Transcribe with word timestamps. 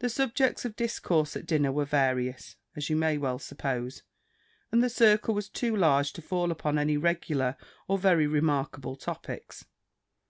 The 0.00 0.10
subjects 0.10 0.66
of 0.66 0.76
discourse 0.76 1.34
at 1.34 1.46
dinner 1.46 1.72
were 1.72 1.86
various, 1.86 2.56
as 2.76 2.90
you 2.90 2.94
may 2.96 3.16
well 3.16 3.38
suppose; 3.38 4.02
and 4.70 4.82
the 4.82 4.90
circle 4.90 5.34
was 5.34 5.48
too 5.48 5.74
large 5.74 6.12
to 6.12 6.20
fall 6.20 6.50
upon 6.50 6.76
any 6.76 6.98
regular 6.98 7.56
or 7.88 7.96
very 7.96 8.26
remarkable 8.26 8.96
topics. 8.96 9.64